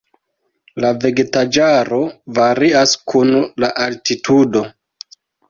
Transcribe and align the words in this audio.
La 0.85 0.89
vegetaĵaro 1.03 1.99
varias 2.39 2.95
kun 3.13 3.37
la 3.67 3.71
altitudo. 3.85 4.65